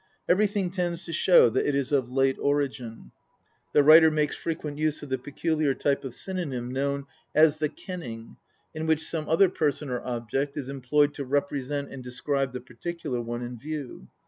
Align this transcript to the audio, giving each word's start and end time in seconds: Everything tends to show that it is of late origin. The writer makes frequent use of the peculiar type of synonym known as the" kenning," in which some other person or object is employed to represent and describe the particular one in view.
Everything 0.27 0.71
tends 0.71 1.05
to 1.05 1.13
show 1.13 1.47
that 1.47 1.67
it 1.67 1.75
is 1.75 1.91
of 1.91 2.09
late 2.09 2.37
origin. 2.41 3.11
The 3.71 3.83
writer 3.83 4.09
makes 4.09 4.35
frequent 4.35 4.79
use 4.79 5.03
of 5.03 5.09
the 5.09 5.19
peculiar 5.19 5.75
type 5.75 6.03
of 6.03 6.15
synonym 6.15 6.71
known 6.71 7.05
as 7.35 7.57
the" 7.57 7.69
kenning," 7.85 8.37
in 8.73 8.87
which 8.87 9.05
some 9.05 9.29
other 9.29 9.47
person 9.47 9.91
or 9.91 10.01
object 10.01 10.57
is 10.57 10.69
employed 10.69 11.13
to 11.13 11.23
represent 11.23 11.91
and 11.91 12.03
describe 12.03 12.51
the 12.51 12.61
particular 12.61 13.21
one 13.21 13.43
in 13.43 13.59
view. 13.59 14.07